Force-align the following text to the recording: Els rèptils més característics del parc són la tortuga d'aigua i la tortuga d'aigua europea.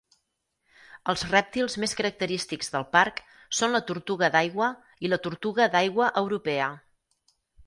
Els 1.11 1.25
rèptils 1.33 1.75
més 1.83 1.93
característics 1.99 2.73
del 2.77 2.85
parc 2.95 3.21
són 3.59 3.77
la 3.77 3.83
tortuga 3.93 4.31
d'aigua 4.37 4.71
i 5.09 5.13
la 5.13 5.21
tortuga 5.29 5.69
d'aigua 5.77 6.09
europea. 6.25 6.73